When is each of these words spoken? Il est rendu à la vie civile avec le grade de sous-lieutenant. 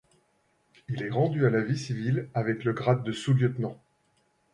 Il 0.89 1.03
est 1.03 1.11
rendu 1.11 1.45
à 1.45 1.51
la 1.51 1.61
vie 1.61 1.77
civile 1.77 2.27
avec 2.33 2.63
le 2.63 2.73
grade 2.73 3.03
de 3.03 3.11
sous-lieutenant. 3.11 3.79